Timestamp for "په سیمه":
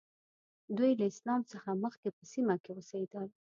2.17-2.55